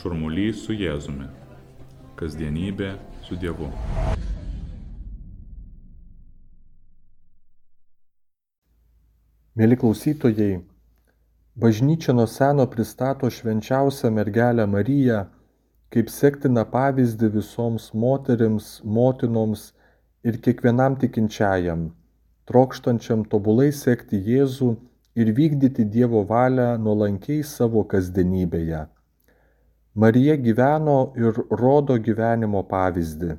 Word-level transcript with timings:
Šurmulys 0.00 0.62
su 0.64 0.72
Jėzumi. 0.72 1.26
Kasdienybė 2.16 2.94
su 3.26 3.36
Dievu. 3.36 3.66
Mėly 9.60 9.76
klausytojai, 9.82 10.62
bažnyčia 11.60 12.14
nuo 12.16 12.24
seno 12.24 12.64
pristato 12.72 13.28
švenčiausią 13.28 14.08
mergelę 14.16 14.64
Mariją 14.74 15.18
kaip 15.92 16.08
sektiną 16.14 16.64
pavyzdį 16.72 17.30
visoms 17.34 17.90
moterims, 18.04 18.70
motinoms 18.84 19.66
ir 20.24 20.38
kiekvienam 20.46 20.96
tikinčiajam, 21.02 21.82
trokštančiam 22.48 23.26
tobulai 23.34 23.68
sekti 23.82 24.22
Jėzų 24.30 24.70
ir 25.20 25.34
vykdyti 25.42 25.84
Dievo 25.98 26.24
valią 26.32 26.70
nuolankiai 26.86 27.44
savo 27.44 27.84
kasdienybėje. 27.92 28.80
Marija 29.94 30.36
gyveno 30.36 31.12
ir 31.18 31.34
rodo 31.50 31.96
gyvenimo 31.98 32.62
pavyzdį. 32.70 33.32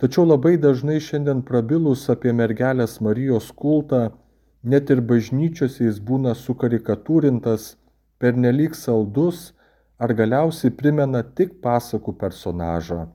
Tačiau 0.00 0.24
labai 0.24 0.54
dažnai 0.56 0.96
šiandien 1.00 1.42
prabilus 1.44 2.06
apie 2.12 2.32
mergelės 2.32 2.96
Marijos 3.04 3.50
kultą, 3.52 4.14
net 4.64 4.88
ir 4.90 5.02
bažnyčiose 5.10 5.84
jis 5.84 5.98
būna 6.00 6.32
sukarikatūrintas, 6.36 7.76
pernelyg 8.18 8.72
saldus 8.76 9.52
ar 10.00 10.14
galiausiai 10.16 10.72
primena 10.72 11.20
tik 11.22 11.60
pasakų 11.60 12.16
personažą. 12.16 13.06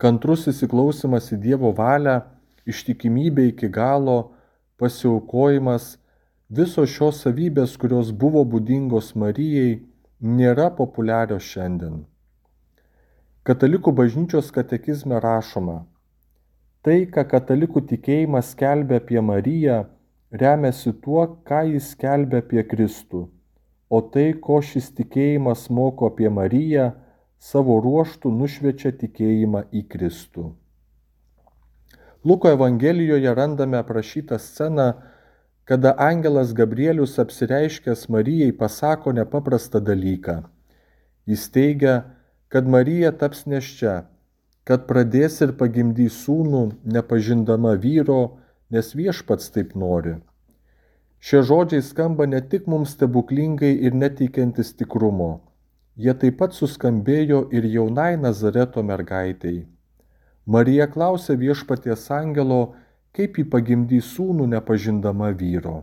Kantrus 0.00 0.46
įsiklausimas 0.48 1.28
į 1.36 1.40
Dievo 1.44 1.74
valią, 1.76 2.22
ištikimybė 2.64 3.50
iki 3.52 3.68
galo, 3.68 4.32
pasiaukojimas, 4.80 5.98
visos 6.48 6.88
šios 6.96 7.20
savybės, 7.26 7.76
kurios 7.76 8.12
buvo 8.12 8.44
būdingos 8.44 9.12
Marijai, 9.16 9.82
nėra 10.20 10.70
populiarios 10.74 11.46
šiandien. 11.46 12.02
Katalikų 13.46 13.92
bažnyčios 13.94 14.50
katekizme 14.50 15.20
rašoma, 15.22 15.84
tai, 16.82 17.06
ką 17.06 17.24
katalikų 17.30 17.84
tikėjimas 17.86 18.50
skelbia 18.52 18.98
apie 18.98 19.20
Mariją, 19.22 19.84
remiasi 20.30 20.92
tuo, 20.92 21.38
ką 21.46 21.62
jis 21.72 21.92
skelbia 21.94 22.42
apie 22.42 22.64
Kristų, 22.66 23.28
o 23.88 24.00
tai, 24.02 24.32
ko 24.34 24.58
šis 24.60 24.90
tikėjimas 24.98 25.68
moko 25.70 26.10
apie 26.10 26.28
Mariją, 26.28 26.90
savo 27.38 27.78
ruoštų 27.80 28.34
nušviečia 28.34 28.92
tikėjimą 28.98 29.68
į 29.70 29.84
Kristų. 29.88 30.50
Luko 32.26 32.50
Evangelijoje 32.50 33.30
randame 33.38 33.78
aprašytą 33.78 34.40
sceną, 34.42 34.92
kada 35.68 35.92
angelas 35.98 36.54
Gabrielius 36.54 37.18
apsireiškęs 37.18 38.08
Marijai 38.08 38.52
pasako 38.52 39.12
nepaprastą 39.12 39.80
dalyką. 39.84 40.36
Jis 41.28 41.50
teigia, 41.52 41.96
kad 42.48 42.64
Marija 42.64 43.10
taps 43.12 43.44
neščia, 43.44 44.06
kad 44.64 44.86
pradės 44.88 45.36
ir 45.44 45.52
pagimdys 45.60 46.22
sūnų, 46.24 46.62
nepažindama 46.94 47.74
vyro, 47.84 48.38
nes 48.72 48.94
viešpats 48.96 49.52
taip 49.52 49.76
nori. 49.76 50.16
Šie 51.20 51.44
žodžiai 51.44 51.84
skamba 51.84 52.24
ne 52.24 52.40
tik 52.40 52.64
mums 52.64 52.96
stebuklingai 52.96 53.74
ir 53.84 53.92
neteikiantis 53.92 54.72
tikrumo, 54.72 55.30
jie 56.00 56.16
taip 56.16 56.40
pat 56.40 56.56
suskambėjo 56.56 57.44
ir 57.52 57.68
jaunai 57.76 58.14
Nazareto 58.16 58.80
mergaitėjai. 58.80 59.66
Marija 60.48 60.88
klausė 60.88 61.36
viešpaties 61.36 62.08
angelo, 62.08 62.72
kaip 63.16 63.38
ji 63.38 63.44
pagimdys 63.52 64.10
sūnų 64.16 64.48
nepažindama 64.54 65.30
vyro. 65.38 65.82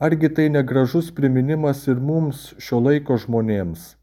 Argi 0.00 0.30
tai 0.36 0.48
negražus 0.48 1.10
priminimas 1.12 1.86
ir 1.92 1.98
mums 2.00 2.50
šio 2.56 2.80
laiko 2.80 3.18
žmonėms, 3.20 3.94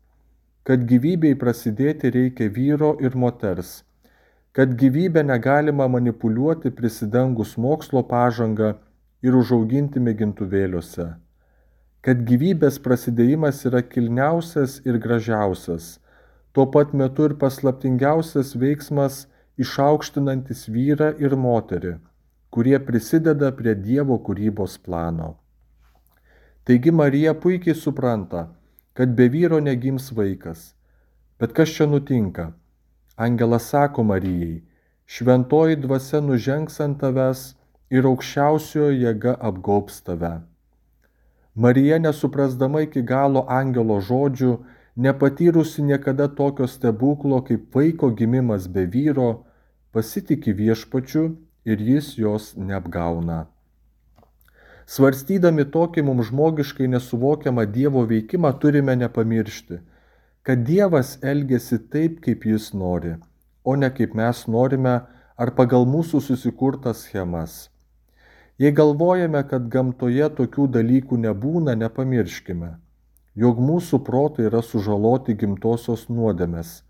kad 0.67 0.83
gyvybei 0.89 1.37
prasidėti 1.41 2.11
reikia 2.13 2.51
vyro 2.53 2.91
ir 3.01 3.15
moters, 3.17 3.79
kad 4.53 4.75
gyvybę 4.77 5.23
negalima 5.25 5.87
manipuliuoti 5.87 6.69
prisidengus 6.79 7.55
mokslo 7.57 8.03
pažangą 8.11 8.75
ir 9.25 9.37
užauginti 9.39 10.01
mėgintuvėliuose, 10.03 11.07
kad 12.05 12.21
gyvybės 12.29 12.77
prasidėjimas 12.85 13.63
yra 13.69 13.81
kilniausias 13.81 14.79
ir 14.85 14.99
gražiausias, 15.01 15.97
tuo 16.53 16.67
pat 16.73 16.93
metu 16.93 17.25
ir 17.29 17.37
paslaptingiausias 17.41 18.53
veiksmas, 18.57 19.25
išaukštinantis 19.57 20.67
vyrą 20.69 21.09
ir 21.23 21.35
moterį, 21.35 21.97
kurie 22.53 22.77
prisideda 22.79 23.51
prie 23.57 23.73
Dievo 23.75 24.19
kūrybos 24.27 24.77
plano. 24.85 25.35
Taigi 26.67 26.91
Marija 26.91 27.33
puikiai 27.33 27.75
supranta, 27.75 28.47
kad 28.93 29.15
be 29.15 29.29
vyro 29.29 29.59
negims 29.63 30.11
vaikas. 30.11 30.73
Bet 31.39 31.53
kas 31.53 31.69
čia 31.69 31.85
nutinka? 31.87 32.51
Angelas 33.17 33.69
sako 33.71 34.03
Marijai, 34.03 34.63
šventoji 35.05 35.77
dvasia 35.83 36.21
nužengs 36.21 36.81
ant 36.85 36.99
tavęs 37.01 37.43
ir 37.89 38.05
aukščiausiojo 38.09 38.91
jėga 38.93 39.35
apgaubs 39.49 40.01
tave. 40.05 40.33
Marija 41.55 41.97
nesuprasdama 42.03 42.83
iki 42.85 43.01
galo 43.01 43.45
angelo 43.49 43.97
žodžių, 44.09 44.51
nepatyrusi 45.05 45.85
niekada 45.85 46.27
tokio 46.27 46.67
stebuklo 46.67 47.41
kaip 47.47 47.73
vaiko 47.75 48.11
gimimas 48.19 48.67
be 48.67 48.85
vyro, 48.85 49.46
pasitiki 49.97 50.53
viešpačiu 50.53 51.27
ir 51.65 51.81
jis 51.81 52.09
jos 52.21 52.51
neapgauna. 52.69 53.37
Svarstydami 54.87 55.65
tokį 55.73 56.03
mums 56.09 56.29
žmogiškai 56.29 56.87
nesuvokiamą 56.93 57.65
Dievo 57.77 58.03
veikimą 58.11 58.51
turime 58.61 58.95
nepamiršti, 59.01 59.79
kad 60.45 60.61
Dievas 60.69 61.17
elgesi 61.33 61.81
taip, 61.95 62.21
kaip 62.27 62.45
jis 62.51 62.69
nori, 62.83 63.17
o 63.65 63.75
ne 63.75 63.89
kaip 63.97 64.13
mes 64.21 64.45
norime 64.47 64.95
ar 65.35 65.53
pagal 65.57 65.89
mūsų 65.89 66.21
susikurtas 66.29 67.03
schemas. 67.07 67.59
Jei 68.61 68.71
galvojame, 68.81 69.41
kad 69.49 69.67
gamtoje 69.73 70.29
tokių 70.39 70.69
dalykų 70.77 71.23
nebūna, 71.25 71.75
nepamirškime, 71.81 72.75
jog 73.43 73.65
mūsų 73.71 74.05
protai 74.05 74.47
yra 74.51 74.61
sužaloti 74.61 75.35
gimtosios 75.41 76.07
nuodėmės 76.09 76.83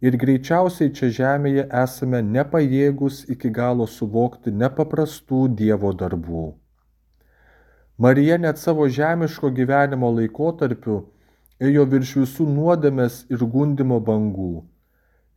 ir 0.00 0.16
greičiausiai 0.22 0.92
čia 0.94 1.10
žemėje 1.14 1.64
esame 1.82 2.20
nepajėgus 2.22 3.24
iki 3.34 3.50
galo 3.50 3.86
suvokti 3.90 4.52
nepaprastų 4.54 5.42
Dievo 5.60 5.92
darbų. 6.02 6.46
Marija 7.98 8.38
net 8.38 8.60
savo 8.62 8.86
žemiško 8.86 9.50
gyvenimo 9.50 10.10
laikotarpiu 10.14 11.00
ėjo 11.58 11.86
virš 11.94 12.14
visų 12.20 12.46
nuodėmės 12.46 13.24
ir 13.34 13.42
gundimo 13.54 13.98
bangų. 13.98 14.62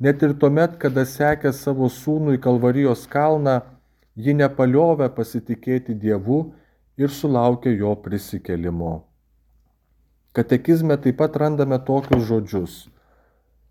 Net 0.01 0.21
ir 0.25 0.33
tuomet, 0.37 0.77
kada 0.81 1.05
sekė 1.05 1.53
savo 1.53 1.89
sūnų 1.89 2.37
į 2.37 2.41
Kalvarijos 2.41 3.07
kalną, 3.09 3.61
ji 4.15 4.33
nepaliovė 4.37 5.09
pasitikėti 5.17 5.97
Dievu 5.97 6.41
ir 7.01 7.09
sulaukė 7.09 7.73
jo 7.73 7.95
prisikelimo. 8.05 8.93
Katekizme 10.37 10.97
taip 11.01 11.17
pat 11.17 11.37
randame 11.37 11.77
tokius 11.85 12.27
žodžius 12.29 12.81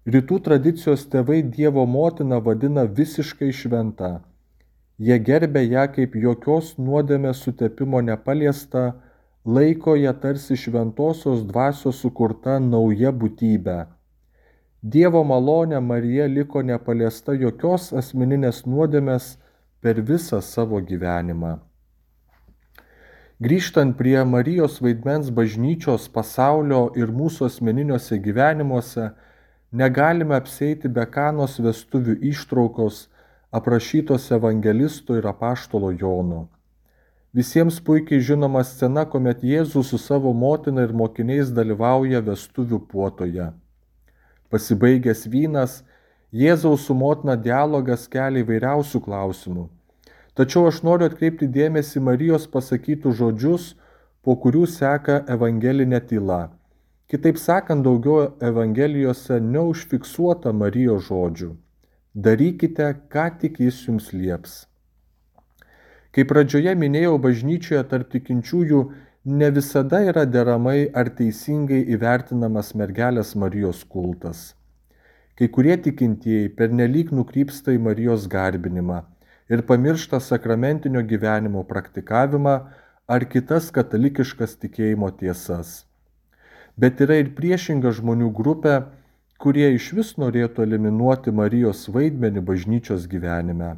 Rytų 0.09 0.39
tradicijos 0.41 1.03
tėvai 1.13 1.43
Dievo 1.45 1.83
motiną 1.85 2.39
vadina 2.41 2.87
visiškai 2.89 3.51
šventa. 3.53 4.23
Jie 4.97 5.19
gerbė 5.21 5.61
ją 5.67 5.85
kaip 5.93 6.17
jokios 6.17 6.79
nuodėmės 6.81 7.43
sutepimo 7.45 8.01
nepaliesta, 8.01 8.95
laiko 9.45 9.99
ją 10.01 10.15
tarsi 10.23 10.57
šventosios 10.57 11.45
dvasios 11.45 12.01
sukurta 12.01 12.57
nauja 12.61 13.13
būtybė. 13.13 13.79
Dievo 14.81 15.21
malonė 15.21 15.85
Marija 15.85 16.27
liko 16.33 16.63
nepaliesta 16.65 17.37
jokios 17.37 17.93
asmeninės 17.93 18.65
nuodėmės 18.65 19.37
per 19.85 20.01
visą 20.01 20.41
savo 20.41 20.81
gyvenimą. 20.81 21.59
Grįžtant 23.41 23.99
prie 24.01 24.21
Marijos 24.25 24.81
vaidmens 24.81 25.29
bažnyčios, 25.29 26.09
pasaulio 26.09 26.87
ir 26.97 27.13
mūsų 27.13 27.53
asmeniniuose 27.53 28.17
gyvenimuose, 28.17 29.13
negalime 29.73 30.35
apseiti 30.35 30.89
be 30.89 31.05
kanos 31.07 31.59
vestuvių 31.63 32.17
ištraukos 32.33 33.07
aprašytos 33.51 34.31
evangelisto 34.35 35.17
ir 35.19 35.27
apaštalo 35.27 35.91
Jono. 35.93 36.49
Visiems 37.35 37.79
puikiai 37.87 38.23
žinoma 38.27 38.65
scena, 38.67 39.05
kuomet 39.07 39.45
Jėzus 39.47 39.93
su 39.93 39.99
savo 39.99 40.33
motina 40.35 40.83
ir 40.83 40.93
mokiniais 40.93 41.53
dalyvauja 41.55 42.23
vestuvių 42.27 42.81
puotoje. 42.91 43.53
Pasibaigęs 44.51 45.29
vynas, 45.31 45.83
Jėzaus 46.35 46.87
su 46.87 46.95
motina 46.95 47.37
dialogas 47.39 48.09
kelia 48.11 48.43
įvairiausių 48.43 49.01
klausimų. 49.07 49.69
Tačiau 50.35 50.67
aš 50.71 50.83
noriu 50.87 51.07
atkreipti 51.11 51.47
dėmesį 51.47 52.03
Marijos 52.07 52.47
pasakytų 52.51 53.15
žodžius, 53.19 53.75
po 54.23 54.35
kurių 54.35 54.67
seka 54.67 55.23
evangelinė 55.31 56.01
tyla. 56.11 56.49
Kitaip 57.11 57.39
sakant, 57.43 57.83
daugiau 57.83 58.37
Evangelijose 58.39 59.41
neužfiksuota 59.43 60.53
Marijos 60.55 61.09
žodžių. 61.09 61.49
Darykite, 62.15 62.87
ką 63.11 63.25
tik 63.41 63.59
jis 63.65 63.81
jums 63.89 64.13
lieps. 64.15 64.53
Kaip 66.15 66.31
pradžioje 66.31 66.77
minėjau, 66.79 67.17
bažnyčioje 67.25 67.83
tarp 67.91 68.13
tikinčiųjų 68.15 68.85
ne 69.41 69.51
visada 69.59 70.05
yra 70.13 70.25
deramai 70.37 70.87
ar 71.03 71.11
teisingai 71.19 71.83
įvertinamas 71.99 72.77
mergelės 72.79 73.35
Marijos 73.35 73.83
kultas. 73.83 74.55
Kai 75.35 75.51
kurie 75.51 75.75
tikintieji 75.83 76.55
pernelyg 76.55 77.11
nukrypsta 77.11 77.75
į 77.75 77.83
Marijos 77.91 78.31
garbinimą 78.31 79.03
ir 79.51 79.67
pamiršta 79.67 80.23
sakramentinio 80.31 81.03
gyvenimo 81.03 81.67
praktikavimą 81.67 82.59
ar 83.11 83.31
kitas 83.35 83.75
katalikiškas 83.75 84.61
tikėjimo 84.63 85.11
tiesas. 85.19 85.90
Bet 86.81 87.01
yra 87.05 87.19
ir 87.21 87.35
priešinga 87.37 87.93
žmonių 87.99 88.31
grupė, 88.37 88.75
kurie 89.43 89.69
iš 89.77 89.93
vis 89.99 90.11
norėtų 90.23 90.65
eliminuoti 90.65 91.33
Marijos 91.35 91.87
vaidmenį 91.93 92.43
bažnyčios 92.51 93.09
gyvenime. 93.11 93.75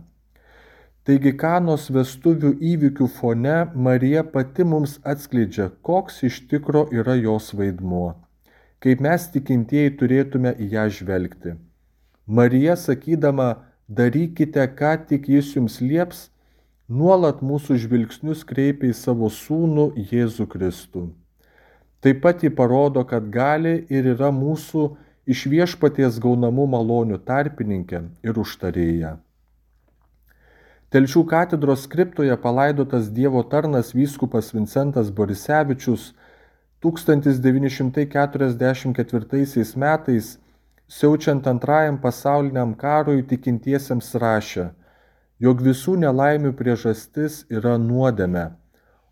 Taigi 1.02 1.32
kanos 1.34 1.88
vestuvių 1.90 2.52
įvykių 2.72 3.08
fone 3.10 3.54
Marija 3.86 4.22
pati 4.34 4.66
mums 4.72 5.00
atskleidžia, 5.12 5.64
koks 5.88 6.20
iš 6.28 6.36
tikro 6.50 6.84
yra 6.94 7.16
jos 7.18 7.48
vaidmuo, 7.58 8.12
kaip 8.78 9.02
mes 9.06 9.24
tikintieji 9.34 9.96
turėtume 9.98 10.52
į 10.62 10.68
ją 10.76 10.84
žvelgti. 10.98 11.56
Marija 12.26 12.76
sakydama, 12.78 13.48
darykite, 13.88 14.68
ką 14.78 14.92
tik 15.08 15.26
jis 15.32 15.56
jums 15.56 15.80
lieps, 15.82 16.28
nuolat 16.86 17.42
mūsų 17.42 17.80
žvilgsnius 17.82 18.46
kreipia 18.46 18.92
į 18.92 19.00
savo 19.00 19.32
sūnų 19.40 19.88
Jėzų 20.12 20.46
Kristų. 20.54 21.08
Taip 22.02 22.18
pat 22.22 22.42
jį 22.42 22.50
parodo, 22.58 23.04
kad 23.06 23.30
gali 23.30 23.86
ir 23.90 24.06
yra 24.16 24.30
mūsų 24.34 24.96
iš 25.30 25.46
viešpaties 25.46 26.18
gaunamų 26.22 26.66
malonių 26.74 27.18
tarpininkė 27.22 28.02
ir 28.26 28.38
užtarėja. 28.42 29.18
Telšių 30.92 31.22
katedros 31.24 31.86
skriptoje 31.86 32.36
palaidotas 32.36 33.08
Dievo 33.16 33.40
tarnas 33.48 33.94
vyskupas 33.94 34.52
Vincentas 34.52 35.10
Borisevičius 35.14 36.12
1944 36.82 39.64
metais 39.84 40.38
siaučiant 40.88 41.46
antrajam 41.46 41.98
pasauliniam 42.02 42.74
karui 42.76 43.22
tikintiesiems 43.30 44.14
rašė, 44.24 44.66
jog 45.40 45.62
visų 45.64 45.96
nelaimių 46.02 46.52
priežastis 46.58 47.44
yra 47.48 47.78
nuodėme, 47.80 48.50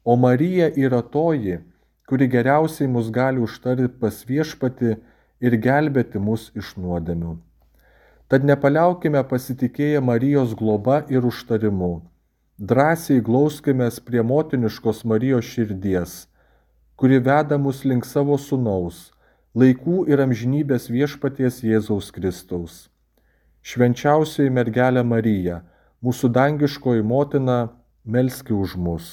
o 0.05 0.17
Marija 0.21 0.69
yra 0.77 1.01
toji, 1.15 1.70
kuri 2.11 2.27
geriausiai 2.27 2.91
mus 2.91 3.11
gali 3.15 3.39
užtarti 3.39 3.87
pas 4.03 4.17
viešpati 4.27 4.97
ir 5.47 5.57
gelbėti 5.67 6.19
mus 6.19 6.49
iš 6.59 6.73
nuodėmių. 6.83 7.37
Tad 8.31 8.47
nepaliaukime 8.51 9.23
pasitikėję 9.31 10.01
Marijos 10.09 10.57
globa 10.59 11.05
ir 11.15 11.29
užtarimu. 11.31 11.93
Drąsiai 12.59 13.23
glauskime 13.29 13.89
prie 14.09 14.27
motiniškos 14.33 15.05
Marijos 15.13 15.47
širdies, 15.55 16.19
kuri 16.99 17.23
veda 17.31 17.59
mus 17.59 17.85
link 17.87 18.05
savo 18.05 18.37
sunaus 18.39 19.09
laikų 19.55 20.05
ir 20.11 20.21
amžinybės 20.23 20.91
viešpaties 20.91 21.63
Jėzaus 21.67 22.11
Kristaus. 22.15 22.87
Švenčiausioji 23.67 24.51
mergelė 24.51 25.03
Marija, 25.03 25.63
mūsų 26.03 26.31
dangiškoji 26.31 27.03
motina, 27.03 27.59
melski 28.05 28.55
už 28.55 28.77
mus. 28.79 29.09